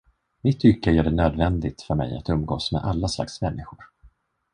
[0.43, 3.85] Mitt yrke gör det nödvändigt för mig att umgås med alla slags människor.